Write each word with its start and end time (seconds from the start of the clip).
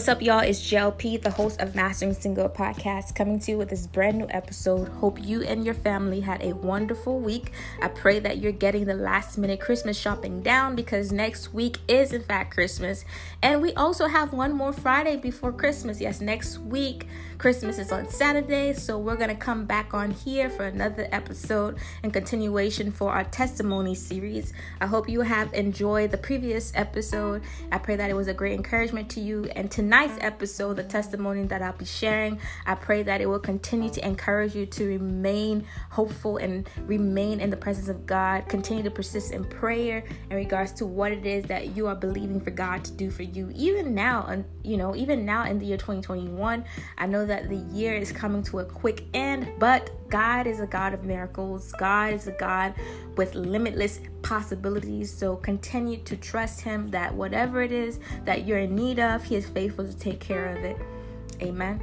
What's 0.00 0.08
up, 0.08 0.22
y'all? 0.22 0.38
It's 0.38 0.62
JLP, 0.62 1.20
the 1.20 1.30
host 1.30 1.60
of 1.60 1.74
Mastering 1.74 2.14
Single 2.14 2.48
Podcast, 2.48 3.14
coming 3.14 3.38
to 3.40 3.50
you 3.50 3.58
with 3.58 3.68
this 3.68 3.86
brand 3.86 4.16
new 4.16 4.26
episode. 4.30 4.88
Hope 4.88 5.22
you 5.22 5.42
and 5.42 5.62
your 5.62 5.74
family 5.74 6.20
had 6.20 6.42
a 6.42 6.54
wonderful 6.54 7.20
week. 7.20 7.52
I 7.82 7.88
pray 7.88 8.18
that 8.18 8.38
you're 8.38 8.50
getting 8.50 8.86
the 8.86 8.94
last 8.94 9.36
minute 9.36 9.60
Christmas 9.60 9.98
shopping 9.98 10.40
down 10.40 10.74
because 10.74 11.12
next 11.12 11.52
week 11.52 11.76
is, 11.86 12.14
in 12.14 12.22
fact, 12.22 12.54
Christmas. 12.54 13.04
And 13.42 13.60
we 13.60 13.74
also 13.74 14.06
have 14.06 14.32
one 14.32 14.54
more 14.54 14.72
Friday 14.72 15.18
before 15.18 15.52
Christmas. 15.52 16.00
Yes, 16.00 16.22
next 16.22 16.56
week, 16.60 17.06
Christmas 17.40 17.78
is 17.78 17.90
on 17.90 18.06
Saturday. 18.06 18.74
So 18.74 18.98
we're 18.98 19.16
going 19.16 19.30
to 19.30 19.34
come 19.34 19.64
back 19.64 19.94
on 19.94 20.10
here 20.10 20.50
for 20.50 20.66
another 20.66 21.08
episode 21.10 21.78
and 22.02 22.12
continuation 22.12 22.92
for 22.92 23.14
our 23.14 23.24
testimony 23.24 23.94
series. 23.94 24.52
I 24.78 24.86
hope 24.86 25.08
you 25.08 25.22
have 25.22 25.50
enjoyed 25.54 26.10
the 26.10 26.18
previous 26.18 26.70
episode. 26.74 27.40
I 27.72 27.78
pray 27.78 27.96
that 27.96 28.10
it 28.10 28.12
was 28.12 28.28
a 28.28 28.34
great 28.34 28.52
encouragement 28.52 29.08
to 29.12 29.20
you. 29.20 29.46
And 29.56 29.70
tonight's 29.70 30.18
episode, 30.20 30.74
the 30.74 30.84
testimony 30.84 31.44
that 31.44 31.62
I'll 31.62 31.72
be 31.72 31.86
sharing, 31.86 32.38
I 32.66 32.74
pray 32.74 33.04
that 33.04 33.22
it 33.22 33.26
will 33.26 33.38
continue 33.38 33.88
to 33.88 34.06
encourage 34.06 34.54
you 34.54 34.66
to 34.66 34.84
remain 34.84 35.64
hopeful 35.88 36.36
and 36.36 36.68
remain 36.82 37.40
in 37.40 37.48
the 37.48 37.56
presence 37.56 37.88
of 37.88 38.04
God. 38.04 38.50
Continue 38.50 38.82
to 38.82 38.90
persist 38.90 39.32
in 39.32 39.44
prayer 39.44 40.04
in 40.28 40.36
regards 40.36 40.72
to 40.72 40.84
what 40.84 41.10
it 41.10 41.24
is 41.24 41.46
that 41.46 41.74
you 41.74 41.86
are 41.86 41.94
believing 41.94 42.38
for 42.38 42.50
God 42.50 42.84
to 42.84 42.92
do 42.92 43.10
for 43.10 43.22
you, 43.22 43.50
even 43.54 43.94
now, 43.94 44.26
and 44.28 44.44
you 44.62 44.76
know, 44.76 44.94
even 44.94 45.24
now 45.24 45.46
in 45.46 45.58
the 45.58 45.64
year 45.64 45.78
2021. 45.78 46.66
I 46.98 47.06
know 47.06 47.29
that 47.30 47.48
the 47.48 47.56
year 47.72 47.94
is 47.94 48.12
coming 48.12 48.42
to 48.44 48.58
a 48.58 48.64
quick 48.64 49.04
end, 49.14 49.48
but 49.58 49.90
God 50.10 50.46
is 50.46 50.60
a 50.60 50.66
God 50.66 50.92
of 50.92 51.04
miracles. 51.04 51.72
God 51.72 52.12
is 52.12 52.26
a 52.26 52.32
God 52.32 52.74
with 53.16 53.34
limitless 53.34 54.00
possibilities. 54.22 55.12
So 55.12 55.36
continue 55.36 55.98
to 55.98 56.16
trust 56.16 56.60
Him 56.60 56.90
that 56.90 57.14
whatever 57.14 57.62
it 57.62 57.72
is 57.72 58.00
that 58.24 58.46
you're 58.46 58.58
in 58.58 58.74
need 58.74 58.98
of, 58.98 59.24
He 59.24 59.36
is 59.36 59.48
faithful 59.48 59.86
to 59.86 59.96
take 59.96 60.20
care 60.20 60.56
of 60.56 60.64
it. 60.64 60.76
Amen. 61.40 61.80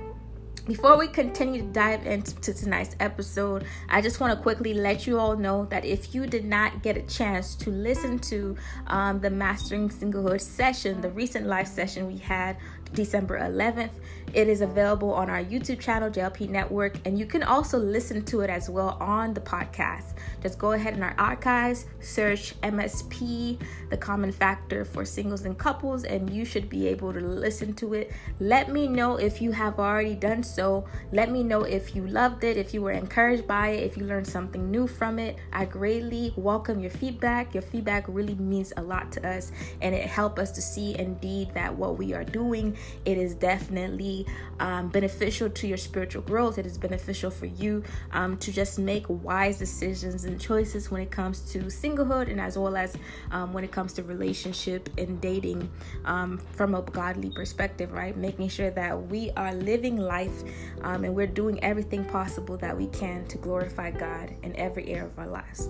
Before 0.68 0.98
we 0.98 1.08
continue 1.08 1.62
to 1.62 1.68
dive 1.70 2.06
into 2.06 2.54
tonight's 2.54 2.98
episode, 3.00 3.64
I 3.88 4.02
just 4.02 4.20
want 4.20 4.38
to 4.38 4.44
quickly 4.44 4.74
let 4.74 5.08
you 5.08 5.18
all 5.18 5.38
know 5.38 5.64
that 5.68 5.86
if 5.86 6.14
you 6.14 6.28
did 6.28 6.44
not 6.44 6.84
get 6.84 6.98
a 6.98 7.04
chance 7.04 7.56
to 7.56 7.70
listen 7.70 8.20
to 8.20 8.58
um, 8.88 9.22
the 9.22 9.30
Mastering 9.30 9.88
Singlehood 9.88 10.42
session, 10.42 11.00
the 11.00 11.10
recent 11.12 11.48
live 11.48 11.70
session 11.70 12.06
we 12.06 12.18
had 12.18 12.58
December 12.94 13.40
11th, 13.40 13.92
it 14.34 14.48
is 14.48 14.62
available 14.62 15.14
on 15.14 15.30
our 15.30 15.44
YouTube 15.44 15.80
channel, 15.80 16.10
JLP 16.10 16.50
Network, 16.50 16.98
and 17.06 17.18
you 17.18 17.26
can 17.26 17.44
also 17.44 17.78
listen 17.78 18.24
to 18.26 18.42
it 18.42 18.50
as 18.50 18.70
well 18.70 18.98
on 19.00 19.34
the 19.34 19.40
podcast. 19.40 20.14
Just 20.42 20.60
go 20.60 20.74
ahead 20.74 20.96
in 20.96 21.02
our 21.02 21.16
archives, 21.18 21.86
search 22.02 22.60
MSP, 22.62 23.60
the 23.90 23.98
common 23.98 24.32
factor 24.32 24.84
for 24.84 25.06
singles 25.06 25.46
and 25.46 25.58
couples, 25.58 26.04
and 26.04 26.30
you 26.30 26.44
should 26.44 26.70
be 26.70 26.88
able 26.88 27.14
to 27.14 27.20
listen 27.20 27.74
to 27.76 27.94
it. 27.94 28.12
Let 28.40 28.72
me 28.72 28.88
know 28.88 29.16
if 29.16 29.42
you 29.42 29.52
have 29.52 29.80
already 29.80 30.16
done 30.16 30.44
so. 30.44 30.86
Let 31.14 31.32
me 31.32 31.42
know 31.42 31.64
if 31.64 31.96
you 31.96 32.06
loved 32.06 32.44
it, 32.44 32.58
if 32.58 32.74
you 32.74 32.82
were 32.82 32.92
encouraged 32.92 33.48
by 33.48 33.70
it, 33.70 33.84
if 33.84 33.98
you 33.98 34.06
learned 34.06 34.28
something 34.28 34.70
new 34.70 34.88
from 34.88 35.20
it. 35.20 35.38
I 35.54 35.66
greatly 35.66 36.34
welcome 36.36 36.80
your 36.80 36.92
feedback. 36.92 37.54
Your 37.54 37.64
feedback 37.64 38.06
really 38.08 38.36
means 38.36 38.74
a 38.76 38.82
lot 38.82 39.12
to 39.14 39.28
us, 39.28 39.52
and 39.82 39.96
it 39.96 40.08
helps 40.08 40.42
us 40.42 40.52
to 40.52 40.62
see 40.62 40.98
indeed 41.00 41.54
that 41.54 41.74
what 41.74 41.98
we 41.98 42.14
are 42.14 42.26
doing, 42.26 42.77
it 43.06 43.18
is 43.18 43.36
definitely 43.36 44.26
um, 44.60 44.90
beneficial 44.90 45.50
to 45.50 45.68
your 45.68 45.78
spiritual 45.78 46.22
growth. 46.22 46.58
It 46.58 46.66
is 46.66 46.78
beneficial 46.78 47.32
for 47.32 47.46
you 47.46 47.84
um, 48.12 48.38
to 48.38 48.52
just 48.52 48.80
make 48.80 49.06
wise 49.08 49.58
decisions 49.60 50.26
and 50.26 50.40
choices 50.40 50.92
when 50.92 51.02
it 51.02 51.12
comes 51.12 51.42
to 51.52 51.60
singlehood 51.60 52.30
and 52.30 52.40
as 52.40 52.58
well 52.58 52.76
as 52.76 52.96
um, 53.32 53.54
when 53.54 53.64
it 53.64 53.72
comes 53.72 53.94
to 53.94 54.04
relationship 54.04 54.90
and 54.98 55.20
dating 55.22 55.70
um, 56.06 56.38
from 56.38 56.76
a 56.76 56.82
godly 56.82 57.30
perspective, 57.30 57.92
right? 57.94 58.18
Making 58.18 58.50
sure 58.50 58.72
that 58.72 59.08
we 59.08 59.32
are 59.32 59.54
living 59.54 59.98
life 59.98 60.44
um, 60.82 61.04
and 61.04 61.16
we're 61.16 61.28
doing 61.28 61.64
everything 61.64 62.06
possible 62.06 62.58
that 62.58 62.76
we 62.76 62.88
can 62.88 63.26
to 63.28 63.38
glorify 63.38 63.92
God 63.92 64.34
in 64.44 64.56
every 64.56 64.88
area 64.90 65.06
of 65.06 65.18
our 65.20 65.28
lives. 65.28 65.70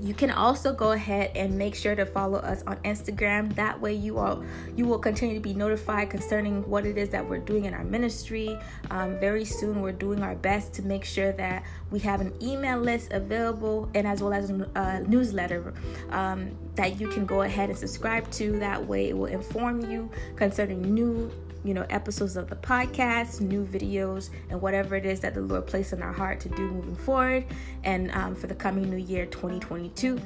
You 0.00 0.14
can 0.14 0.30
also 0.30 0.72
go 0.72 0.92
ahead 0.92 1.32
and 1.34 1.56
make 1.58 1.74
sure 1.74 1.94
to 1.94 2.06
follow 2.06 2.38
us 2.38 2.62
on 2.66 2.76
Instagram. 2.78 3.54
That 3.54 3.80
way, 3.80 3.94
you 3.94 4.18
all 4.18 4.42
you 4.74 4.86
will 4.86 4.98
continue 4.98 5.34
to 5.34 5.40
be 5.40 5.52
notified 5.52 6.10
concerning 6.10 6.68
what 6.68 6.86
it 6.86 6.96
is 6.96 7.10
that 7.10 7.28
we're 7.28 7.38
doing 7.38 7.66
in 7.66 7.74
our 7.74 7.84
ministry. 7.84 8.58
Um, 8.90 9.18
very 9.18 9.44
soon, 9.44 9.82
we're 9.82 9.92
doing 9.92 10.22
our 10.22 10.34
best 10.34 10.72
to 10.74 10.82
make 10.82 11.04
sure 11.04 11.32
that 11.32 11.64
we 11.90 11.98
have 12.00 12.20
an 12.20 12.32
email 12.42 12.78
list 12.78 13.12
available 13.12 13.90
and 13.94 14.06
as 14.06 14.22
well 14.22 14.32
as 14.32 14.50
a 14.50 14.70
uh, 14.74 15.00
newsletter 15.06 15.74
um, 16.10 16.50
that 16.76 16.98
you 16.98 17.08
can 17.08 17.26
go 17.26 17.42
ahead 17.42 17.68
and 17.68 17.78
subscribe 17.78 18.30
to. 18.32 18.58
That 18.58 18.86
way, 18.86 19.10
it 19.10 19.16
will 19.16 19.26
inform 19.26 19.90
you 19.90 20.10
concerning 20.36 20.94
new 20.94 21.30
you 21.64 21.74
know, 21.74 21.86
episodes 21.90 22.36
of 22.36 22.48
the 22.48 22.56
podcast, 22.56 23.40
new 23.40 23.64
videos, 23.64 24.30
and 24.48 24.60
whatever 24.60 24.96
it 24.96 25.04
is 25.04 25.20
that 25.20 25.34
the 25.34 25.42
Lord 25.42 25.66
placed 25.66 25.92
in 25.92 26.02
our 26.02 26.12
heart 26.12 26.40
to 26.40 26.48
do 26.48 26.70
moving 26.70 26.96
forward 26.96 27.44
and 27.84 28.10
um, 28.12 28.34
for 28.34 28.46
the 28.46 28.54
coming 28.54 28.88
new 28.88 28.96
year 28.96 29.26
2022. 29.26 30.20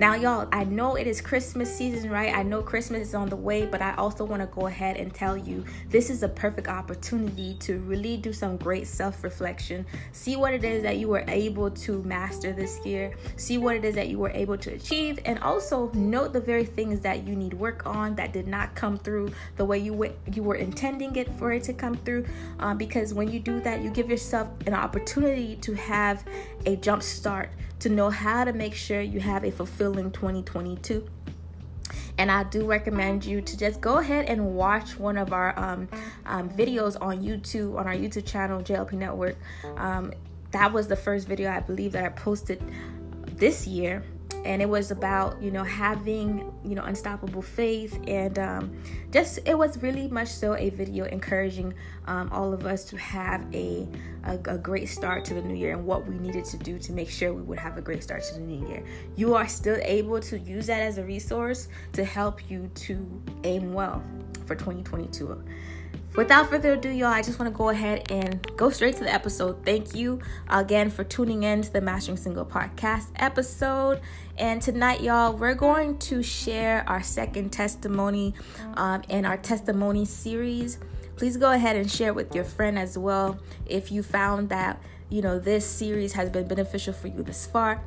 Now, 0.00 0.14
y'all, 0.14 0.48
I 0.50 0.64
know 0.64 0.94
it 0.94 1.06
is 1.06 1.20
Christmas 1.20 1.76
season, 1.76 2.08
right? 2.08 2.34
I 2.34 2.42
know 2.42 2.62
Christmas 2.62 3.08
is 3.08 3.14
on 3.14 3.28
the 3.28 3.36
way, 3.36 3.66
but 3.66 3.82
I 3.82 3.94
also 3.96 4.24
want 4.24 4.40
to 4.40 4.46
go 4.46 4.66
ahead 4.66 4.96
and 4.96 5.12
tell 5.12 5.36
you 5.36 5.62
this 5.90 6.08
is 6.08 6.22
a 6.22 6.28
perfect 6.28 6.68
opportunity 6.68 7.52
to 7.60 7.80
really 7.80 8.16
do 8.16 8.32
some 8.32 8.56
great 8.56 8.86
self 8.86 9.22
reflection. 9.22 9.84
See 10.12 10.36
what 10.36 10.54
it 10.54 10.64
is 10.64 10.84
that 10.84 10.96
you 10.96 11.08
were 11.08 11.22
able 11.28 11.70
to 11.70 12.02
master 12.02 12.54
this 12.54 12.80
year, 12.82 13.14
see 13.36 13.58
what 13.58 13.76
it 13.76 13.84
is 13.84 13.94
that 13.96 14.08
you 14.08 14.18
were 14.18 14.30
able 14.30 14.56
to 14.56 14.72
achieve, 14.72 15.18
and 15.26 15.38
also 15.40 15.92
note 15.92 16.32
the 16.32 16.40
very 16.40 16.64
things 16.64 17.00
that 17.00 17.26
you 17.26 17.36
need 17.36 17.52
work 17.52 17.84
on 17.84 18.14
that 18.14 18.32
did 18.32 18.48
not 18.48 18.74
come 18.74 18.96
through 18.96 19.30
the 19.56 19.64
way 19.66 19.78
you 19.78 19.92
were, 19.92 20.12
you 20.32 20.42
were 20.42 20.54
intending 20.54 21.14
it 21.16 21.30
for 21.34 21.52
it 21.52 21.62
to 21.64 21.74
come 21.74 21.94
through. 21.94 22.24
Um, 22.58 22.78
because 22.78 23.12
when 23.12 23.30
you 23.30 23.38
do 23.38 23.60
that, 23.60 23.82
you 23.82 23.90
give 23.90 24.08
yourself 24.08 24.48
an 24.66 24.72
opportunity 24.72 25.56
to 25.56 25.74
have 25.74 26.24
a 26.64 26.76
jump 26.76 27.02
start 27.02 27.50
to 27.80 27.88
know 27.88 28.10
how 28.10 28.44
to 28.44 28.52
make 28.52 28.74
sure 28.74 29.00
you 29.00 29.20
have 29.20 29.44
a 29.44 29.50
fulfilling 29.50 30.10
2022 30.10 31.06
and 32.18 32.30
I 32.30 32.42
do 32.44 32.66
recommend 32.66 33.24
you 33.24 33.40
to 33.40 33.56
just 33.56 33.80
go 33.80 33.96
ahead 33.96 34.26
and 34.26 34.54
watch 34.54 34.98
one 34.98 35.16
of 35.16 35.32
our 35.32 35.58
um, 35.58 35.88
um, 36.26 36.50
videos 36.50 36.96
on 37.00 37.22
YouTube, 37.22 37.78
on 37.78 37.86
our 37.86 37.94
YouTube 37.94 38.26
channel, 38.26 38.60
JLP 38.60 38.92
Network. 38.92 39.36
Um, 39.78 40.12
that 40.50 40.70
was 40.70 40.86
the 40.86 40.96
first 40.96 41.26
video 41.26 41.50
I 41.50 41.60
believe 41.60 41.92
that 41.92 42.04
I 42.04 42.10
posted 42.10 42.62
this 43.26 43.66
year 43.66 44.02
and 44.44 44.62
it 44.62 44.68
was 44.68 44.90
about 44.90 45.40
you 45.42 45.50
know 45.50 45.64
having 45.64 46.52
you 46.64 46.74
know 46.74 46.82
unstoppable 46.82 47.42
faith. 47.42 47.98
And 48.06 48.38
um, 48.38 48.82
just 49.10 49.40
it 49.46 49.56
was 49.56 49.82
really 49.82 50.08
much 50.08 50.28
so 50.28 50.56
a 50.56 50.70
video 50.70 51.04
encouraging 51.06 51.74
um, 52.06 52.30
all 52.32 52.52
of 52.52 52.66
us 52.66 52.84
to 52.86 52.96
have 52.96 53.44
a, 53.54 53.88
a, 54.24 54.34
a 54.46 54.58
great 54.58 54.88
start 54.88 55.24
to 55.26 55.34
the 55.34 55.42
new 55.42 55.54
year 55.54 55.72
and 55.72 55.84
what 55.84 56.06
we 56.06 56.18
needed 56.18 56.44
to 56.46 56.56
do 56.58 56.78
to 56.78 56.92
make 56.92 57.10
sure 57.10 57.32
we 57.32 57.42
would 57.42 57.58
have 57.58 57.76
a 57.76 57.82
great 57.82 58.02
start 58.02 58.22
to 58.24 58.34
the 58.34 58.40
new 58.40 58.66
year. 58.68 58.84
You 59.16 59.34
are 59.34 59.48
still 59.48 59.78
able 59.82 60.20
to 60.20 60.38
use 60.38 60.66
that 60.66 60.82
as 60.82 60.98
a 60.98 61.04
resource 61.04 61.68
to 61.92 62.04
help 62.04 62.50
you 62.50 62.70
to 62.74 63.22
aim 63.44 63.72
well 63.72 64.02
for 64.46 64.54
2022 64.54 65.44
without 66.20 66.50
further 66.50 66.74
ado, 66.74 66.90
y'all, 66.90 67.08
I 67.08 67.22
just 67.22 67.38
want 67.38 67.50
to 67.50 67.56
go 67.56 67.70
ahead 67.70 68.12
and 68.12 68.46
go 68.54 68.68
straight 68.68 68.94
to 68.96 69.04
the 69.04 69.10
episode. 69.10 69.64
Thank 69.64 69.94
you 69.94 70.20
again 70.50 70.90
for 70.90 71.02
tuning 71.02 71.44
in 71.44 71.62
to 71.62 71.72
the 71.72 71.80
Mastering 71.80 72.18
Single 72.18 72.44
podcast 72.44 73.06
episode. 73.16 74.02
And 74.36 74.60
tonight, 74.60 75.00
y'all, 75.00 75.34
we're 75.34 75.54
going 75.54 75.96
to 76.00 76.22
share 76.22 76.84
our 76.86 77.02
second 77.02 77.54
testimony 77.54 78.34
um, 78.74 79.00
in 79.08 79.24
our 79.24 79.38
testimony 79.38 80.04
series. 80.04 80.78
Please 81.16 81.38
go 81.38 81.52
ahead 81.52 81.76
and 81.76 81.90
share 81.90 82.12
with 82.12 82.34
your 82.34 82.44
friend 82.44 82.78
as 82.78 82.98
well 82.98 83.40
if 83.64 83.90
you 83.90 84.02
found 84.02 84.50
that 84.50 84.78
you 85.08 85.22
know 85.22 85.38
this 85.38 85.64
series 85.64 86.12
has 86.12 86.28
been 86.28 86.46
beneficial 86.46 86.92
for 86.92 87.08
you 87.08 87.22
this 87.22 87.46
far 87.46 87.82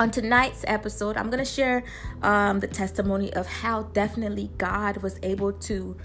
on 0.00 0.10
tonight's 0.10 0.64
episode, 0.66 1.16
I'm 1.16 1.30
going 1.30 1.38
to 1.38 1.50
share 1.50 1.84
um, 2.22 2.58
the 2.58 2.66
testimony 2.66 3.32
of 3.32 3.46
how 3.46 3.84
definitely 3.84 4.50
God 4.58 4.98
was 4.98 5.20
able 5.22 5.52
to 5.52 5.96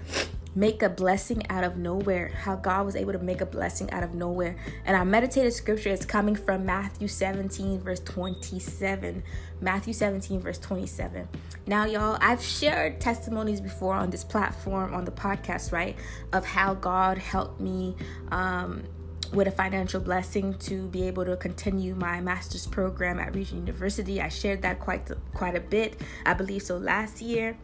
make 0.54 0.82
a 0.82 0.88
blessing 0.88 1.48
out 1.48 1.64
of 1.64 1.76
nowhere. 1.76 2.28
How 2.28 2.56
God 2.56 2.86
was 2.86 2.96
able 2.96 3.12
to 3.12 3.18
make 3.18 3.40
a 3.40 3.46
blessing 3.46 3.90
out 3.90 4.02
of 4.02 4.14
nowhere. 4.14 4.56
And 4.84 4.96
our 4.96 5.04
meditated 5.04 5.52
scripture 5.52 5.90
is 5.90 6.04
coming 6.04 6.34
from 6.34 6.66
Matthew 6.66 7.08
17, 7.08 7.80
verse 7.80 8.00
27. 8.00 9.22
Matthew 9.60 9.92
17, 9.92 10.40
verse 10.40 10.58
27. 10.58 11.28
Now, 11.66 11.84
y'all, 11.84 12.18
I've 12.20 12.42
shared 12.42 13.00
testimonies 13.00 13.60
before 13.60 13.94
on 13.94 14.10
this 14.10 14.24
platform, 14.24 14.94
on 14.94 15.04
the 15.04 15.12
podcast, 15.12 15.72
right, 15.72 15.96
of 16.32 16.44
how 16.44 16.74
God 16.74 17.18
helped 17.18 17.60
me. 17.60 17.96
Um, 18.30 18.84
with 19.32 19.46
a 19.46 19.50
financial 19.52 20.00
blessing 20.00 20.54
to 20.54 20.88
be 20.88 21.06
able 21.06 21.24
to 21.24 21.36
continue 21.36 21.94
my 21.94 22.20
master's 22.20 22.66
program 22.66 23.20
at 23.20 23.34
Regent 23.34 23.60
University. 23.60 24.20
I 24.20 24.28
shared 24.28 24.62
that 24.62 24.80
quite 24.80 25.08
quite 25.34 25.54
a 25.54 25.60
bit. 25.60 26.00
I 26.26 26.34
believe 26.34 26.62
so 26.62 26.76
last 26.76 27.22
year, 27.22 27.56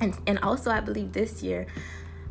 and 0.00 0.16
and 0.26 0.38
also 0.40 0.70
I 0.70 0.80
believe 0.80 1.12
this 1.12 1.44
year. 1.44 1.66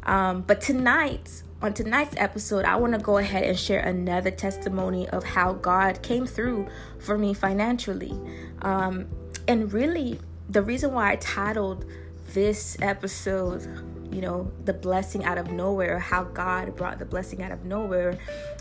Um, 0.05 0.41
but 0.41 0.61
tonight, 0.61 1.43
on 1.61 1.73
tonight's 1.73 2.15
episode, 2.17 2.65
I 2.65 2.75
want 2.75 2.93
to 2.93 2.99
go 2.99 3.17
ahead 3.17 3.43
and 3.43 3.57
share 3.57 3.79
another 3.79 4.31
testimony 4.31 5.07
of 5.09 5.23
how 5.23 5.53
God 5.53 6.01
came 6.03 6.25
through 6.25 6.67
for 6.99 7.17
me 7.17 7.33
financially. 7.33 8.13
Um, 8.61 9.07
and 9.47 9.71
really, 9.71 10.19
the 10.49 10.61
reason 10.61 10.93
why 10.93 11.11
I 11.11 11.15
titled 11.17 11.85
this 12.33 12.77
episode 12.81 13.67
you 14.11 14.21
know, 14.21 14.51
the 14.63 14.73
blessing 14.73 15.25
out 15.25 15.37
of 15.37 15.51
nowhere, 15.51 15.99
how 15.99 16.23
God 16.23 16.75
brought 16.75 16.99
the 16.99 17.05
blessing 17.05 17.41
out 17.43 17.51
of 17.51 17.65
nowhere, 17.65 18.17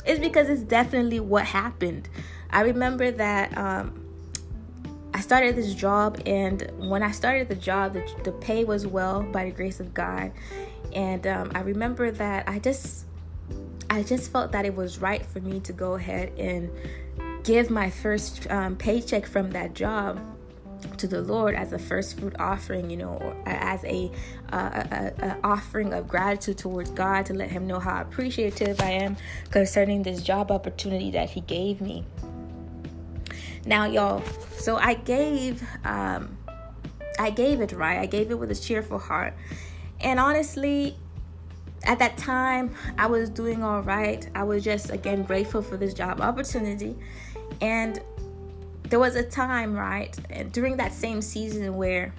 is 0.06 0.18
because 0.18 0.48
it's 0.48 0.62
definitely 0.62 1.20
what 1.20 1.44
happened. 1.44 2.08
I 2.50 2.62
remember 2.62 3.10
that 3.12 3.56
um, 3.56 4.03
I 5.14 5.20
started 5.20 5.54
this 5.54 5.74
job, 5.74 6.20
and 6.26 6.68
when 6.76 7.04
I 7.04 7.12
started 7.12 7.48
the 7.48 7.54
job, 7.54 7.92
the, 7.92 8.04
the 8.24 8.32
pay 8.32 8.64
was 8.64 8.84
well 8.84 9.22
by 9.22 9.44
the 9.44 9.52
grace 9.52 9.78
of 9.78 9.94
God. 9.94 10.32
And 10.92 11.24
um, 11.28 11.52
I 11.54 11.60
remember 11.60 12.10
that 12.10 12.48
I 12.48 12.58
just, 12.58 13.06
I 13.88 14.02
just 14.02 14.32
felt 14.32 14.50
that 14.52 14.66
it 14.66 14.74
was 14.74 14.98
right 14.98 15.24
for 15.24 15.40
me 15.40 15.60
to 15.60 15.72
go 15.72 15.94
ahead 15.94 16.32
and 16.36 16.68
give 17.44 17.70
my 17.70 17.90
first 17.90 18.50
um, 18.50 18.74
paycheck 18.74 19.24
from 19.26 19.52
that 19.52 19.74
job 19.74 20.18
to 20.98 21.06
the 21.06 21.22
Lord 21.22 21.54
as 21.54 21.72
a 21.72 21.78
first 21.78 22.18
fruit 22.18 22.34
offering, 22.40 22.90
you 22.90 22.96
know, 22.96 23.36
as 23.46 23.84
a, 23.84 24.10
uh, 24.52 24.56
a, 24.56 25.26
a, 25.26 25.38
offering 25.44 25.94
of 25.94 26.08
gratitude 26.08 26.58
towards 26.58 26.90
God 26.90 27.26
to 27.26 27.34
let 27.34 27.50
Him 27.50 27.68
know 27.68 27.78
how 27.78 28.00
appreciative 28.00 28.80
I 28.80 28.90
am 28.90 29.16
concerning 29.52 30.02
this 30.02 30.22
job 30.22 30.50
opportunity 30.50 31.12
that 31.12 31.30
He 31.30 31.40
gave 31.42 31.80
me. 31.80 32.04
Now, 33.66 33.86
y'all, 33.86 34.22
so 34.58 34.76
I 34.76 34.94
gave, 34.94 35.62
um, 35.84 36.36
I 37.18 37.30
gave 37.30 37.60
it 37.60 37.72
right. 37.72 37.98
I 37.98 38.06
gave 38.06 38.30
it 38.30 38.38
with 38.38 38.50
a 38.50 38.54
cheerful 38.54 38.98
heart, 38.98 39.34
and 40.00 40.20
honestly, 40.20 40.96
at 41.84 41.98
that 41.98 42.16
time, 42.16 42.74
I 42.98 43.06
was 43.06 43.28
doing 43.30 43.62
all 43.62 43.82
right. 43.82 44.28
I 44.34 44.42
was 44.44 44.64
just 44.64 44.90
again 44.90 45.22
grateful 45.22 45.62
for 45.62 45.76
this 45.76 45.94
job 45.94 46.20
opportunity, 46.20 46.96
and 47.60 48.00
there 48.84 48.98
was 48.98 49.16
a 49.16 49.22
time, 49.22 49.74
right, 49.74 50.16
during 50.52 50.76
that 50.76 50.92
same 50.92 51.22
season 51.22 51.76
where 51.76 52.12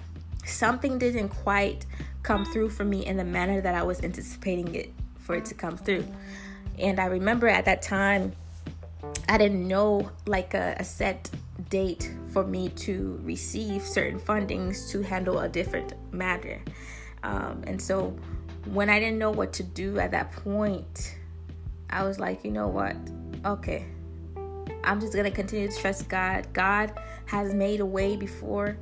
something 0.44 0.98
didn't 0.98 1.28
quite 1.28 1.86
come 2.22 2.44
through 2.44 2.70
for 2.70 2.84
me 2.84 3.06
in 3.06 3.16
the 3.16 3.24
manner 3.24 3.60
that 3.60 3.74
I 3.74 3.82
was 3.82 4.02
anticipating 4.02 4.74
it 4.74 4.92
for 5.18 5.36
it 5.36 5.44
to 5.46 5.54
come 5.54 5.76
through. 5.76 6.06
And 6.78 7.00
I 7.00 7.06
remember 7.06 7.46
at 7.46 7.64
that 7.66 7.82
time, 7.82 8.32
I 9.28 9.38
didn't 9.38 9.66
know 9.66 10.10
like 10.26 10.54
a, 10.54 10.76
a 10.78 10.84
set 10.84 11.30
date 11.68 12.12
for 12.32 12.44
me 12.44 12.68
to 12.68 13.20
receive 13.22 13.82
certain 13.82 14.20
fundings 14.20 14.90
to 14.90 15.02
handle 15.02 15.40
a 15.40 15.48
different 15.48 15.94
matter. 16.12 16.60
Um, 17.22 17.62
and 17.66 17.80
so 17.80 18.16
when 18.66 18.88
I 18.88 18.98
didn't 18.98 19.18
know 19.18 19.30
what 19.30 19.52
to 19.54 19.62
do 19.62 19.98
at 19.98 20.10
that 20.12 20.32
point, 20.32 21.18
I 21.90 22.04
was 22.04 22.18
like, 22.18 22.44
you 22.44 22.50
know 22.50 22.68
what? 22.68 22.96
Okay, 23.44 23.86
I'm 24.84 25.00
just 25.00 25.12
going 25.12 25.24
to 25.24 25.30
continue 25.30 25.68
to 25.68 25.76
trust 25.76 26.08
God. 26.08 26.52
God 26.52 26.92
has 27.26 27.54
made 27.54 27.80
a 27.80 27.86
way 27.86 28.16
before, 28.16 28.76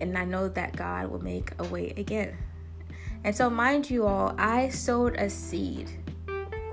and 0.00 0.16
I 0.16 0.24
know 0.24 0.48
that 0.48 0.76
God 0.76 1.10
will 1.10 1.22
make 1.22 1.52
a 1.58 1.64
way 1.64 1.92
again. 1.96 2.36
And 3.24 3.36
so, 3.36 3.50
mind 3.50 3.90
you 3.90 4.06
all, 4.06 4.34
I 4.38 4.70
sowed 4.70 5.16
a 5.16 5.28
seed. 5.28 5.90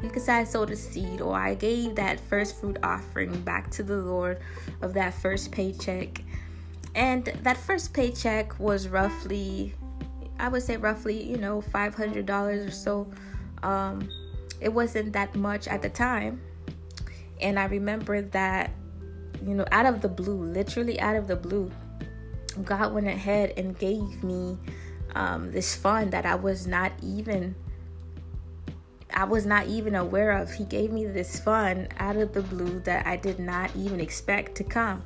You 0.01 0.09
could 0.09 0.21
say 0.21 0.33
I 0.33 0.43
sowed 0.43 0.69
a 0.69 0.75
seed, 0.75 1.21
or 1.21 1.35
I 1.35 1.55
gave 1.55 1.95
that 1.95 2.19
first 2.19 2.59
fruit 2.59 2.77
offering 2.83 3.41
back 3.41 3.71
to 3.71 3.83
the 3.83 3.97
Lord 3.97 4.39
of 4.81 4.93
that 4.93 5.13
first 5.13 5.51
paycheck. 5.51 6.21
And 6.93 7.25
that 7.43 7.57
first 7.57 7.93
paycheck 7.93 8.59
was 8.59 8.87
roughly, 8.87 9.73
I 10.39 10.49
would 10.49 10.63
say 10.63 10.77
roughly, 10.77 11.21
you 11.21 11.37
know, 11.37 11.61
$500 11.61 12.67
or 12.67 12.71
so. 12.71 13.11
Um, 13.63 14.07
it 14.61 14.69
wasn't 14.69 15.13
that 15.13 15.35
much 15.35 15.67
at 15.67 15.81
the 15.81 15.89
time. 15.89 16.41
And 17.41 17.59
I 17.59 17.65
remember 17.65 18.21
that, 18.21 18.71
you 19.45 19.53
know, 19.55 19.65
out 19.71 19.85
of 19.85 20.01
the 20.01 20.09
blue, 20.09 20.43
literally 20.43 20.99
out 20.99 21.15
of 21.15 21.27
the 21.27 21.35
blue, 21.35 21.71
God 22.63 22.93
went 22.93 23.07
ahead 23.07 23.53
and 23.57 23.77
gave 23.77 24.23
me 24.23 24.57
um, 25.15 25.51
this 25.51 25.75
fund 25.75 26.11
that 26.13 26.25
I 26.25 26.35
was 26.35 26.67
not 26.67 26.91
even 27.03 27.55
I 29.17 29.23
was 29.23 29.47
not 29.47 29.65
even 29.65 29.95
aware 29.95 30.31
of. 30.33 30.51
He 30.51 30.63
gave 30.63 30.91
me 30.91 31.07
this 31.07 31.39
fund 31.39 31.87
out 31.97 32.17
of 32.17 32.33
the 32.33 32.43
blue 32.43 32.79
that 32.81 33.07
I 33.07 33.17
did 33.17 33.39
not 33.39 33.75
even 33.75 33.99
expect 33.99 34.53
to 34.57 34.63
come. 34.63 35.01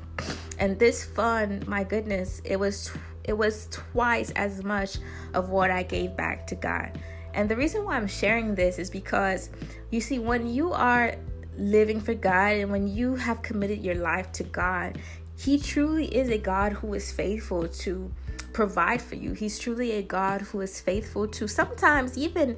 And 0.60 0.78
this 0.78 1.06
fund, 1.06 1.66
my 1.66 1.86
goodness, 1.86 2.42
it 2.44 2.60
was 2.60 2.92
it 3.24 3.31
was 3.31 3.69
twice 3.72 4.31
as 4.31 4.66
much 4.66 4.98
of 5.34 5.50
what 5.50 5.72
I 5.72 5.84
gave 5.84 6.18
back 6.18 6.46
to 6.48 6.56
God. 6.56 7.00
And 7.34 7.48
the 7.48 7.56
reason 7.56 7.86
why 7.86 7.96
I'm 7.96 8.06
sharing 8.06 8.54
this 8.54 8.80
is 8.80 8.90
because 8.90 9.50
you 9.92 10.02
see 10.02 10.19
when 10.19 10.46
you 10.46 10.74
are 10.74 11.16
living 11.58 12.02
for 12.02 12.13
God 12.13 12.58
and 12.58 12.69
when 12.69 12.90
you 12.90 13.16
have 13.16 13.42
committed 13.42 13.81
your 13.81 13.96
life 13.96 14.30
to 14.34 14.44
God, 14.44 15.00
He 15.38 15.58
truly 15.58 16.13
is 16.13 16.28
a 16.28 16.38
God 16.38 16.74
who 16.74 16.94
is 16.96 17.13
faithful 17.13 17.66
to 17.66 18.12
provide 18.53 19.01
for 19.01 19.15
you. 19.15 19.33
He's 19.33 19.59
truly 19.59 19.92
a 19.94 20.01
God 20.01 20.42
who 20.42 20.62
is 20.62 20.80
faithful 20.80 21.27
to 21.27 21.48
sometimes 21.48 22.18
even 22.18 22.57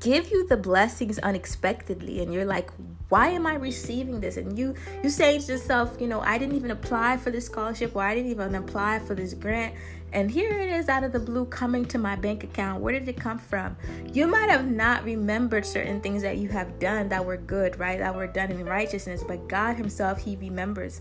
give 0.00 0.30
you 0.30 0.46
the 0.46 0.56
blessings 0.56 1.18
unexpectedly 1.18 2.22
and 2.22 2.32
you're 2.32 2.44
like, 2.44 2.70
why 3.08 3.28
am 3.28 3.46
I 3.46 3.54
receiving 3.54 4.20
this? 4.20 4.36
And 4.36 4.58
you 4.58 4.74
you 5.02 5.10
say 5.10 5.38
to 5.38 5.52
yourself, 5.52 5.96
you 6.00 6.06
know, 6.06 6.20
I 6.20 6.38
didn't 6.38 6.54
even 6.54 6.70
apply 6.70 7.16
for 7.16 7.30
this 7.30 7.46
scholarship 7.46 7.96
or 7.96 8.02
I 8.02 8.14
didn't 8.14 8.30
even 8.30 8.54
apply 8.54 9.00
for 9.00 9.14
this 9.14 9.34
grant. 9.34 9.74
And 10.12 10.30
here 10.30 10.50
it 10.58 10.70
is 10.70 10.88
out 10.88 11.04
of 11.04 11.12
the 11.12 11.20
blue 11.20 11.44
coming 11.44 11.84
to 11.86 11.98
my 11.98 12.16
bank 12.16 12.42
account. 12.42 12.80
Where 12.80 12.92
did 12.92 13.08
it 13.08 13.16
come 13.16 13.38
from? 13.38 13.76
You 14.12 14.26
might 14.26 14.50
have 14.50 14.68
not 14.68 15.04
remembered 15.04 15.64
certain 15.64 16.00
things 16.00 16.22
that 16.22 16.38
you 16.38 16.48
have 16.48 16.78
done 16.80 17.08
that 17.10 17.24
were 17.24 17.36
good, 17.36 17.78
right? 17.78 17.98
That 17.98 18.14
were 18.14 18.26
done 18.26 18.50
in 18.50 18.64
righteousness, 18.64 19.22
but 19.26 19.48
God 19.48 19.76
Himself, 19.76 20.18
He 20.18 20.36
remembers. 20.36 21.00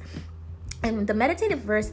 And 0.83 1.07
the 1.07 1.13
meditative 1.13 1.59
verse 1.59 1.91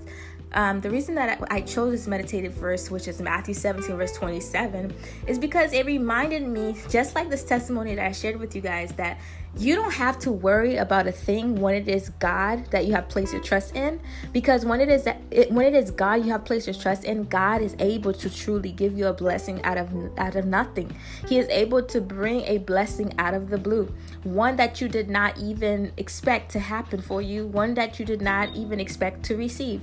um, 0.53 0.81
the 0.81 0.91
reason 0.91 1.15
that 1.17 1.43
I 1.51 1.61
chose 1.61 1.93
this 1.93 2.07
meditative 2.07 2.55
verse, 2.55 2.91
which 2.91 3.09
is 3.09 3.21
Matthew 3.21 3.55
17, 3.55 3.97
verse 3.97 4.13
27, 4.13 4.95
is 5.27 5.39
because 5.39 5.73
it 5.73 5.87
reminded 5.87 6.47
me, 6.47 6.77
just 6.89 7.15
like 7.15 7.29
this 7.29 7.45
testimony 7.45 7.95
that 7.95 8.07
I 8.07 8.13
shared 8.13 8.39
with 8.39 8.55
you 8.55 8.63
guys, 8.63 8.93
that 8.95 9.19
you 9.59 9.75
don't 9.75 9.93
have 9.95 10.19
to 10.21 10.33
worry 10.33 10.77
about 10.77 11.07
a 11.07 11.13
thing 11.13 11.57
when 11.57 11.75
it 11.75 11.89
is 11.89 12.11
God 12.19 12.67
that 12.71 12.87
you 12.87 12.93
have 12.93 13.09
placed 13.09 13.33
your 13.33 13.43
trust 13.43 13.75
in, 13.75 14.01
because 14.33 14.65
when 14.65 14.81
it 14.81 14.89
is 14.89 15.05
that 15.05 15.21
it, 15.31 15.51
when 15.51 15.67
it 15.67 15.75
is 15.75 15.91
God 15.91 16.25
you 16.25 16.31
have 16.33 16.45
placed 16.45 16.67
your 16.67 16.75
trust 16.75 17.05
in, 17.05 17.25
God 17.25 17.63
is 17.63 17.75
able 17.79 18.13
to 18.13 18.29
truly 18.29 18.71
give 18.71 18.97
you 18.99 19.07
a 19.07 19.13
blessing 19.13 19.63
out 19.65 19.79
of 19.79 19.89
out 20.19 20.37
of 20.37 20.45
nothing. 20.45 20.95
He 21.29 21.39
is 21.39 21.49
able 21.49 21.83
to 21.85 22.01
bring 22.01 22.43
a 22.43 22.59
blessing 22.59 23.15
out 23.19 23.35
of 23.35 23.49
the 23.49 23.59
blue, 23.59 23.93
one 24.25 24.57
that 24.57 24.81
you 24.81 24.89
did 24.89 25.09
not 25.09 25.39
even 25.39 25.93
expect 25.97 26.53
to 26.53 26.59
happen 26.59 27.01
for 27.01 27.23
you, 27.23 27.47
one 27.47 27.75
that 27.75 27.99
you 27.99 28.05
did 28.05 28.21
not 28.21 28.55
even 28.55 28.79
expect 28.79 29.25
to 29.25 29.37
receive. 29.37 29.83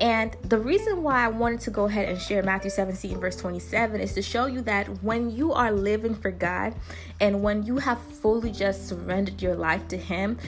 And 0.00 0.34
the 0.44 0.58
reason 0.58 1.02
why 1.02 1.24
I 1.24 1.28
wanted 1.28 1.60
to 1.60 1.70
go 1.70 1.84
ahead 1.84 2.08
and 2.08 2.18
share 2.18 2.42
Matthew 2.42 2.70
17, 2.70 3.20
verse 3.20 3.36
27 3.36 4.00
is 4.00 4.14
to 4.14 4.22
show 4.22 4.46
you 4.46 4.62
that 4.62 4.86
when 5.02 5.30
you 5.30 5.52
are 5.52 5.70
living 5.70 6.14
for 6.14 6.30
God 6.30 6.74
and 7.20 7.42
when 7.42 7.64
you 7.64 7.76
have 7.76 8.00
fully 8.00 8.50
just 8.50 8.88
surrendered 9.00 9.40
your 9.40 9.54
life 9.54 9.86
to 9.88 9.96
Him, 9.96 10.38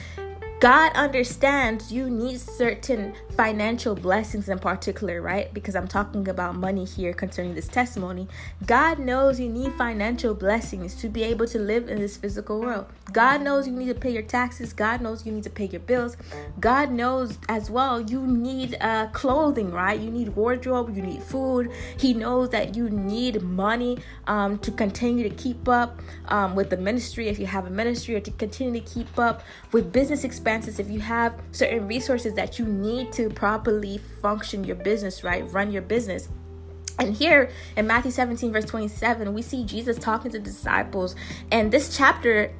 God 0.63 0.93
understands 0.95 1.91
you 1.91 2.09
need 2.09 2.39
certain 2.39 3.13
financial 3.35 3.95
blessings 3.95 4.47
in 4.47 4.59
particular, 4.59 5.21
right? 5.21 5.53
Because 5.53 5.75
I'm 5.75 5.89
talking 5.89 6.29
about 6.29 6.55
money 6.55 6.85
here 6.85 7.11
concerning 7.11 7.53
this 7.53 7.67
testimony. 7.67 8.29
God 8.65 8.97
knows 8.97 9.41
you 9.41 9.49
need 9.49 9.73
financial 9.73 10.33
blessings 10.33 10.95
to 11.01 11.09
be 11.09 11.21
able 11.23 11.47
to 11.47 11.59
live 11.59 11.89
in 11.89 11.99
this 11.99 12.15
physical 12.15 12.61
world. 12.61 12.85
God 13.11 13.41
knows 13.41 13.67
you 13.67 13.73
need 13.73 13.87
to 13.87 13.93
pay 13.93 14.11
your 14.11 14.23
taxes. 14.23 14.71
God 14.71 15.01
knows 15.01 15.25
you 15.25 15.33
need 15.33 15.43
to 15.43 15.49
pay 15.49 15.65
your 15.65 15.81
bills. 15.81 16.15
God 16.61 16.91
knows 16.91 17.37
as 17.49 17.69
well 17.69 17.99
you 17.99 18.25
need 18.25 18.77
uh, 18.79 19.07
clothing, 19.07 19.69
right? 19.69 19.99
You 19.99 20.11
need 20.11 20.29
wardrobe, 20.29 20.95
you 20.95 21.01
need 21.01 21.23
food. 21.23 21.71
He 21.97 22.13
knows 22.13 22.51
that 22.51 22.73
you 22.73 22.89
need 22.89 23.41
money 23.41 23.97
um, 24.27 24.59
to 24.59 24.71
continue 24.71 25.27
to 25.27 25.35
keep 25.35 25.67
up 25.67 25.99
um, 26.29 26.55
with 26.55 26.69
the 26.69 26.77
ministry 26.77 27.27
if 27.27 27.37
you 27.37 27.47
have 27.47 27.65
a 27.65 27.69
ministry 27.69 28.15
or 28.15 28.21
to 28.21 28.31
continue 28.31 28.79
to 28.79 28.93
keep 28.93 29.19
up 29.19 29.43
with 29.73 29.91
business 29.91 30.23
expenses 30.23 30.52
expenses, 30.53 30.79
if 30.79 30.91
you 30.91 30.99
have 30.99 31.33
certain 31.51 31.87
resources 31.87 32.33
that 32.35 32.59
you 32.59 32.65
need 32.65 33.11
to 33.13 33.29
properly 33.29 33.97
function 34.21 34.63
your 34.63 34.75
business, 34.75 35.23
right? 35.23 35.51
Run 35.51 35.71
your 35.71 35.81
business. 35.81 36.29
And 36.99 37.15
here 37.15 37.49
in 37.75 37.87
Matthew 37.87 38.11
17, 38.11 38.51
verse 38.51 38.65
27, 38.65 39.33
we 39.33 39.41
see 39.41 39.65
Jesus 39.65 39.97
talking 39.97 40.29
to 40.31 40.39
disciples. 40.39 41.15
And 41.51 41.71
this 41.71 41.97
chapter 41.97 42.51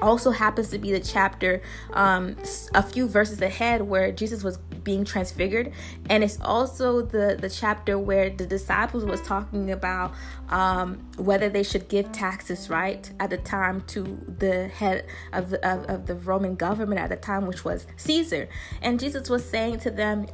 also 0.00 0.30
happens 0.30 0.68
to 0.70 0.78
be 0.78 0.92
the 0.92 1.00
chapter 1.00 1.60
um, 1.92 2.36
a 2.74 2.82
few 2.82 3.08
verses 3.08 3.40
ahead 3.40 3.82
where 3.82 4.12
Jesus 4.12 4.44
was 4.44 4.58
being 4.84 5.04
transfigured, 5.04 5.72
and 6.08 6.24
it's 6.24 6.38
also 6.40 7.02
the 7.02 7.36
the 7.40 7.50
chapter 7.50 7.98
where 7.98 8.30
the 8.30 8.46
disciples 8.46 9.04
was 9.04 9.20
talking 9.22 9.70
about 9.70 10.14
um, 10.48 10.94
whether 11.16 11.48
they 11.48 11.62
should 11.62 11.88
give 11.88 12.10
taxes 12.12 12.70
right 12.70 13.10
at 13.20 13.30
the 13.30 13.38
time 13.38 13.82
to 13.82 14.18
the 14.38 14.68
head 14.68 15.06
of 15.32 15.50
the 15.50 15.68
of, 15.68 15.84
of 15.86 16.06
the 16.06 16.14
Roman 16.14 16.54
government 16.54 17.00
at 17.00 17.10
the 17.10 17.16
time, 17.16 17.46
which 17.46 17.64
was 17.64 17.86
Caesar, 17.96 18.48
and 18.82 18.98
Jesus 18.98 19.28
was 19.28 19.44
saying 19.44 19.80
to 19.80 19.90
them 19.90 20.26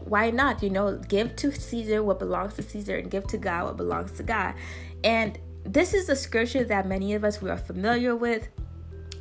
why 0.00 0.30
not 0.30 0.62
you 0.62 0.70
know 0.70 0.96
give 1.08 1.34
to 1.36 1.52
caesar 1.52 2.02
what 2.02 2.18
belongs 2.18 2.54
to 2.54 2.62
caesar 2.62 2.96
and 2.96 3.10
give 3.10 3.26
to 3.26 3.36
god 3.36 3.64
what 3.64 3.76
belongs 3.76 4.12
to 4.12 4.22
god. 4.22 4.54
And 5.04 5.38
this 5.64 5.92
is 5.92 6.08
a 6.08 6.16
scripture 6.16 6.64
that 6.64 6.86
many 6.86 7.14
of 7.14 7.24
us 7.24 7.42
we 7.42 7.50
are 7.50 7.58
familiar 7.58 8.16
with 8.16 8.48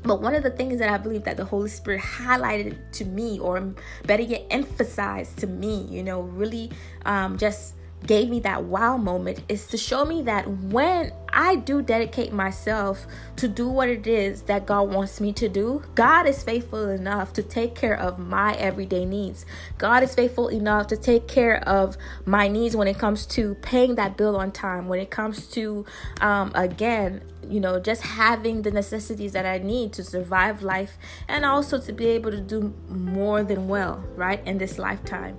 but 0.03 0.21
one 0.21 0.35
of 0.35 0.43
the 0.43 0.51
things 0.51 0.79
that 0.79 0.89
I 0.89 0.97
believe 0.97 1.23
that 1.23 1.37
the 1.37 1.45
Holy 1.45 1.69
Spirit 1.69 2.01
highlighted 2.01 2.77
to 2.93 3.05
me, 3.05 3.39
or 3.39 3.73
better 4.05 4.23
yet, 4.23 4.45
emphasized 4.49 5.37
to 5.39 5.47
me, 5.47 5.83
you 5.89 6.03
know, 6.03 6.21
really 6.21 6.71
um, 7.05 7.37
just 7.37 7.75
gave 8.05 8.29
me 8.29 8.39
that 8.41 8.63
wow 8.63 8.95
moment 8.95 9.41
is 9.49 9.67
to 9.67 9.77
show 9.77 10.05
me 10.05 10.21
that 10.23 10.47
when 10.47 11.11
I 11.29 11.55
do 11.55 11.81
dedicate 11.81 12.31
myself 12.31 13.05
to 13.37 13.47
do 13.47 13.67
what 13.67 13.89
it 13.89 14.07
is 14.07 14.43
that 14.43 14.65
God 14.65 14.93
wants 14.93 15.19
me 15.19 15.33
to 15.33 15.49
do, 15.49 15.83
God 15.95 16.27
is 16.27 16.43
faithful 16.43 16.89
enough 16.89 17.33
to 17.33 17.43
take 17.43 17.75
care 17.75 17.97
of 17.97 18.17
my 18.17 18.53
everyday 18.55 19.05
needs. 19.05 19.45
God 19.77 20.03
is 20.03 20.15
faithful 20.15 20.47
enough 20.47 20.87
to 20.87 20.97
take 20.97 21.27
care 21.27 21.57
of 21.67 21.97
my 22.25 22.47
needs 22.47 22.75
when 22.75 22.87
it 22.87 22.97
comes 22.97 23.25
to 23.27 23.55
paying 23.55 23.95
that 23.95 24.15
bill 24.15 24.37
on 24.37 24.51
time, 24.51 24.87
when 24.87 24.99
it 24.99 25.09
comes 25.09 25.47
to, 25.47 25.85
um, 26.21 26.51
again, 26.55 27.21
you 27.49 27.59
know, 27.59 27.79
just 27.79 28.01
having 28.01 28.61
the 28.61 28.71
necessities 28.71 29.33
that 29.33 29.45
I 29.45 29.57
need 29.57 29.93
to 29.93 30.03
survive 30.03 30.61
life 30.61 30.97
and 31.27 31.45
also 31.45 31.79
to 31.79 31.93
be 31.93 32.07
able 32.07 32.31
to 32.31 32.41
do 32.41 32.73
more 32.89 33.43
than 33.43 33.67
well, 33.67 34.03
right, 34.15 34.45
in 34.45 34.57
this 34.57 34.77
lifetime. 34.77 35.37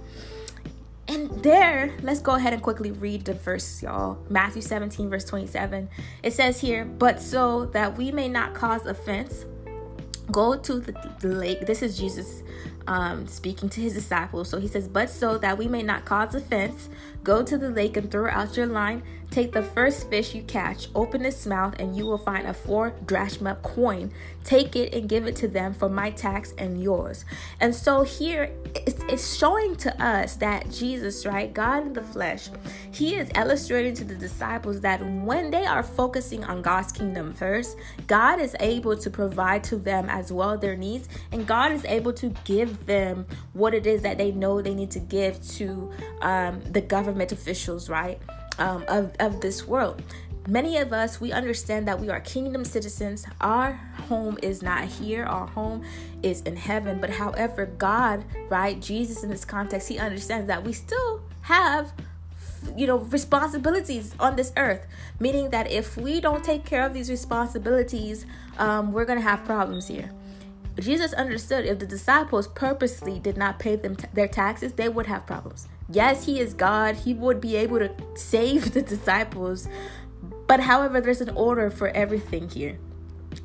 And 1.08 1.30
there, 1.42 1.96
let's 2.02 2.20
go 2.20 2.34
ahead 2.34 2.52
and 2.52 2.62
quickly 2.62 2.90
read 2.92 3.24
the 3.24 3.32
verse, 3.32 3.82
y'all. 3.82 4.18
Matthew 4.28 4.60
17, 4.60 5.08
verse 5.08 5.24
27. 5.24 5.88
It 6.22 6.34
says 6.34 6.60
here, 6.60 6.84
But 6.84 7.22
so 7.22 7.64
that 7.66 7.96
we 7.96 8.12
may 8.12 8.28
not 8.28 8.54
cause 8.54 8.84
offense, 8.84 9.46
go 10.30 10.54
to 10.54 10.80
the, 10.80 10.92
the 11.20 11.28
lake. 11.28 11.66
This 11.66 11.80
is 11.82 11.96
Jesus 11.98 12.42
um, 12.88 13.26
speaking 13.28 13.68
to 13.68 13.80
his 13.80 13.92
disciples. 13.92 14.48
So 14.48 14.58
he 14.58 14.66
says, 14.66 14.88
But 14.88 15.10
so 15.10 15.38
that 15.38 15.58
we 15.58 15.68
may 15.68 15.82
not 15.82 16.06
cause 16.06 16.34
offense, 16.34 16.88
go 17.22 17.44
to 17.44 17.58
the 17.58 17.70
lake 17.70 17.96
and 17.96 18.10
throw 18.10 18.30
out 18.30 18.56
your 18.56 18.66
line 18.66 19.02
Take 19.30 19.52
the 19.52 19.62
first 19.62 20.08
fish 20.08 20.34
you 20.34 20.42
catch, 20.42 20.88
open 20.94 21.24
its 21.24 21.46
mouth, 21.46 21.74
and 21.78 21.94
you 21.94 22.06
will 22.06 22.18
find 22.18 22.46
a 22.46 22.54
four 22.54 22.94
drachma 23.04 23.56
coin. 23.56 24.10
Take 24.42 24.74
it 24.74 24.94
and 24.94 25.06
give 25.06 25.26
it 25.26 25.36
to 25.36 25.48
them 25.48 25.74
for 25.74 25.90
my 25.90 26.10
tax 26.10 26.54
and 26.56 26.82
yours. 26.82 27.26
And 27.60 27.74
so 27.74 28.02
here 28.02 28.50
it's, 28.74 29.02
it's 29.08 29.36
showing 29.36 29.76
to 29.76 30.02
us 30.02 30.36
that 30.36 30.70
Jesus, 30.70 31.26
right, 31.26 31.52
God 31.52 31.86
in 31.86 31.92
the 31.92 32.02
flesh, 32.02 32.48
he 32.90 33.16
is 33.16 33.28
illustrating 33.36 33.92
to 33.96 34.04
the 34.04 34.14
disciples 34.14 34.80
that 34.80 35.04
when 35.22 35.50
they 35.50 35.66
are 35.66 35.82
focusing 35.82 36.42
on 36.44 36.62
God's 36.62 36.90
kingdom 36.90 37.34
first, 37.34 37.76
God 38.06 38.40
is 38.40 38.56
able 38.60 38.96
to 38.96 39.10
provide 39.10 39.62
to 39.64 39.76
them 39.76 40.08
as 40.08 40.32
well 40.32 40.56
their 40.56 40.76
needs, 40.76 41.06
and 41.32 41.46
God 41.46 41.70
is 41.72 41.84
able 41.84 42.14
to 42.14 42.30
give 42.44 42.77
them 42.86 43.26
what 43.52 43.74
it 43.74 43.86
is 43.86 44.02
that 44.02 44.18
they 44.18 44.32
know 44.32 44.60
they 44.62 44.74
need 44.74 44.90
to 44.92 45.00
give 45.00 45.40
to 45.50 45.90
um, 46.22 46.60
the 46.62 46.80
government 46.80 47.32
officials, 47.32 47.88
right? 47.88 48.20
um, 48.58 48.84
of, 48.88 49.12
of 49.18 49.40
this 49.40 49.66
world. 49.66 50.02
Many 50.46 50.78
of 50.78 50.92
us, 50.92 51.20
we 51.20 51.30
understand 51.30 51.86
that 51.88 52.00
we 52.00 52.08
are 52.08 52.20
kingdom 52.20 52.64
citizens. 52.64 53.26
Our 53.40 53.72
home 54.08 54.38
is 54.42 54.62
not 54.62 54.84
here, 54.84 55.24
our 55.24 55.46
home 55.46 55.84
is 56.22 56.40
in 56.42 56.56
heaven. 56.56 57.00
But 57.00 57.10
however, 57.10 57.66
God, 57.66 58.24
right, 58.48 58.80
Jesus 58.80 59.22
in 59.22 59.30
this 59.30 59.44
context, 59.44 59.88
he 59.88 59.98
understands 59.98 60.46
that 60.46 60.64
we 60.64 60.72
still 60.72 61.22
have 61.42 61.92
you 62.76 62.88
know 62.88 62.98
responsibilities 62.98 64.12
on 64.18 64.34
this 64.34 64.52
earth 64.56 64.84
meaning 65.20 65.48
that 65.50 65.70
if 65.70 65.96
we 65.96 66.20
don't 66.20 66.42
take 66.42 66.64
care 66.64 66.84
of 66.84 66.92
these 66.92 67.08
responsibilities 67.08 68.26
um, 68.58 68.90
we're 68.90 69.04
gonna 69.04 69.20
have 69.20 69.44
problems 69.44 69.86
here 69.86 70.10
jesus 70.80 71.12
understood 71.14 71.64
if 71.64 71.78
the 71.78 71.86
disciples 71.86 72.48
purposely 72.48 73.18
did 73.18 73.36
not 73.36 73.58
pay 73.58 73.76
them 73.76 73.96
t- 73.96 74.06
their 74.14 74.28
taxes 74.28 74.72
they 74.72 74.88
would 74.88 75.06
have 75.06 75.26
problems 75.26 75.68
Yes, 75.90 76.26
he 76.26 76.38
is 76.38 76.52
God. 76.52 76.96
He 76.96 77.14
would 77.14 77.40
be 77.40 77.56
able 77.56 77.78
to 77.78 77.90
save 78.14 78.72
the 78.74 78.82
disciples. 78.82 79.68
But 80.46 80.60
however, 80.60 81.00
there's 81.00 81.20
an 81.20 81.30
order 81.30 81.70
for 81.70 81.88
everything 81.88 82.48
here. 82.48 82.78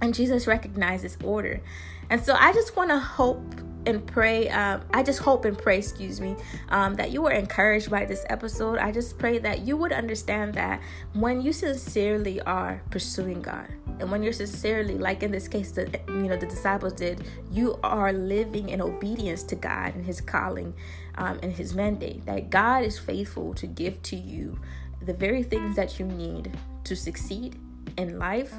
And 0.01 0.13
Jesus 0.13 0.47
recognizes 0.47 1.17
order. 1.23 1.61
And 2.09 2.23
so 2.23 2.35
I 2.37 2.51
just 2.53 2.75
want 2.75 2.89
to 2.89 2.99
hope 2.99 3.41
and 3.85 4.05
pray. 4.05 4.49
Um, 4.49 4.81
I 4.93 5.03
just 5.03 5.19
hope 5.19 5.45
and 5.45 5.57
pray, 5.57 5.77
excuse 5.77 6.21
me, 6.21 6.35
um, 6.69 6.95
that 6.95 7.11
you 7.11 7.21
were 7.21 7.31
encouraged 7.31 7.89
by 7.89 8.05
this 8.05 8.25
episode. 8.29 8.77
I 8.79 8.91
just 8.91 9.17
pray 9.17 9.39
that 9.39 9.59
you 9.61 9.77
would 9.77 9.91
understand 9.91 10.53
that 10.55 10.81
when 11.13 11.41
you 11.41 11.53
sincerely 11.53 12.41
are 12.41 12.81
pursuing 12.89 13.41
God, 13.41 13.67
and 13.99 14.09
when 14.11 14.23
you're 14.23 14.33
sincerely, 14.33 14.97
like 14.97 15.23
in 15.23 15.31
this 15.31 15.47
case, 15.47 15.71
the 15.71 15.89
you 16.07 16.23
know 16.23 16.37
the 16.37 16.47
disciples 16.47 16.93
did, 16.93 17.23
you 17.51 17.79
are 17.83 18.11
living 18.11 18.69
in 18.69 18.81
obedience 18.81 19.43
to 19.43 19.55
God 19.55 19.95
and 19.95 20.05
His 20.05 20.21
calling 20.21 20.73
um, 21.15 21.39
and 21.43 21.51
His 21.51 21.73
mandate. 21.73 22.25
That 22.25 22.49
God 22.49 22.83
is 22.83 22.97
faithful 22.97 23.53
to 23.55 23.67
give 23.67 24.01
to 24.03 24.15
you 24.15 24.59
the 25.01 25.13
very 25.13 25.43
things 25.43 25.75
that 25.75 25.99
you 25.99 26.05
need 26.05 26.57
to 26.85 26.95
succeed 26.95 27.57
in 27.97 28.17
life, 28.17 28.53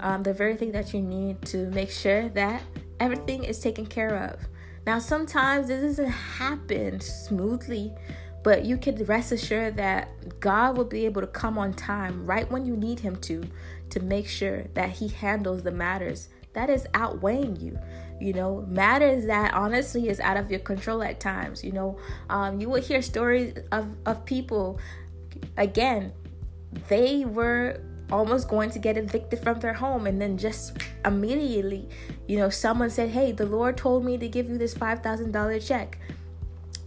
um, 0.00 0.22
the 0.22 0.32
very 0.32 0.56
thing 0.56 0.72
that 0.72 0.92
you 0.92 1.00
need 1.00 1.40
to 1.42 1.68
make 1.70 1.90
sure 1.90 2.28
that 2.30 2.62
everything 3.00 3.44
is 3.44 3.58
taken 3.60 3.86
care 3.86 4.16
of. 4.16 4.40
Now, 4.86 4.98
sometimes 4.98 5.68
this 5.68 5.82
doesn't 5.82 6.10
happen 6.10 7.00
smoothly, 7.00 7.92
but 8.42 8.64
you 8.64 8.76
can 8.76 9.04
rest 9.04 9.30
assured 9.30 9.76
that 9.76 10.40
God 10.40 10.76
will 10.76 10.84
be 10.84 11.04
able 11.06 11.20
to 11.20 11.28
come 11.28 11.56
on 11.56 11.72
time 11.72 12.26
right 12.26 12.50
when 12.50 12.66
you 12.66 12.76
need 12.76 13.00
Him 13.00 13.16
to, 13.16 13.44
to 13.90 14.00
make 14.00 14.26
sure 14.26 14.64
that 14.74 14.90
He 14.90 15.08
handles 15.08 15.62
the 15.62 15.70
matters 15.70 16.28
that 16.54 16.68
is 16.68 16.86
outweighing 16.94 17.56
you. 17.56 17.78
You 18.20 18.32
know, 18.32 18.64
matters 18.68 19.26
that 19.26 19.54
honestly 19.54 20.08
is 20.08 20.20
out 20.20 20.36
of 20.36 20.50
your 20.50 20.60
control 20.60 21.02
at 21.02 21.20
times. 21.20 21.64
You 21.64 21.72
know, 21.72 21.98
um, 22.28 22.60
you 22.60 22.68
would 22.68 22.84
hear 22.84 23.02
stories 23.02 23.54
of, 23.70 23.88
of 24.06 24.24
people, 24.24 24.78
again, 25.56 26.12
they 26.88 27.24
were 27.24 27.80
almost 28.12 28.48
going 28.48 28.70
to 28.70 28.78
get 28.78 28.96
evicted 28.96 29.40
from 29.40 29.58
their 29.60 29.72
home. 29.72 30.06
And 30.06 30.20
then 30.20 30.38
just 30.38 30.78
immediately 31.04 31.88
you 32.28 32.38
know 32.38 32.48
someone 32.48 32.90
said 32.90 33.10
hey 33.10 33.32
the 33.32 33.44
lord 33.44 33.76
told 33.76 34.04
me 34.04 34.16
to 34.16 34.28
give 34.28 34.48
you 34.48 34.58
this 34.58 34.74
$5000 34.74 35.66
check. 35.66 35.98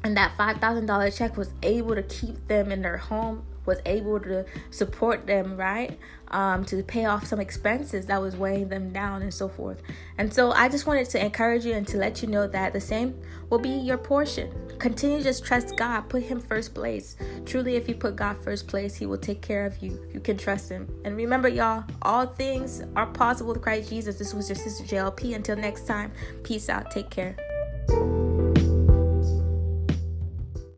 And 0.03 0.15
that 0.15 0.38
$5000 0.38 1.17
check 1.17 1.36
was 1.36 1.51
able 1.63 1.96
to 1.96 2.03
keep 2.03 2.48
them 2.48 2.72
in 2.72 2.84
their 2.84 2.98
home 2.98 3.44
was 3.65 3.79
able 3.86 4.19
to 4.19 4.45
support 4.72 5.25
them, 5.25 5.57
right? 5.57 5.98
Um, 6.29 6.65
to 6.65 6.81
pay 6.84 7.05
off 7.05 7.25
some 7.25 7.39
expenses 7.39 8.07
that 8.07 8.22
was 8.22 8.36
weighing 8.36 8.69
them 8.69 8.91
down 8.91 9.22
and 9.22 9.34
so 9.34 9.48
forth. 9.48 9.81
And 10.17 10.34
so 10.34 10.51
I 10.51 10.69
just 10.69 10.88
wanted 10.88 11.10
to 11.12 11.24
encourage 11.24 11.65
you 11.65 11.74
and 11.74 11.88
to 11.88 11.98
let 11.98 12.22
you 12.22 12.27
know 12.27 12.48
that 12.48 12.74
the 12.74 12.81
same 12.81 13.19
will 13.50 13.60
be 13.60 13.69
your 13.69 13.98
portion. 13.98 14.51
Continue 14.79 15.17
to 15.17 15.24
just 15.24 15.45
trust 15.45 15.75
God, 15.77 16.10
put 16.10 16.24
Him 16.24 16.39
first 16.39 16.74
place. 16.74 17.15
Truly, 17.45 17.75
if 17.75 17.88
you 17.88 17.95
put 17.95 18.15
God 18.15 18.38
first 18.43 18.67
place, 18.67 18.95
He 18.95 19.05
will 19.05 19.17
take 19.17 19.41
care 19.41 19.65
of 19.65 19.77
you. 19.81 20.03
You 20.13 20.19
can 20.19 20.38
trust 20.38 20.69
Him. 20.69 20.88
And 21.05 21.15
remember, 21.15 21.48
y'all, 21.48 21.84
all 22.01 22.25
things 22.25 22.84
are 22.95 23.07
possible 23.07 23.53
with 23.53 23.62
Christ 23.62 23.89
Jesus. 23.89 24.17
This 24.17 24.34
was 24.34 24.50
your 24.50 24.57
sister 24.57 24.84
JLP. 24.84 25.36
Until 25.36 25.55
next 25.55 25.88
time, 25.88 26.12
peace 26.43 26.69
out. 26.69 26.91
Take 26.91 27.10
care. 27.10 27.36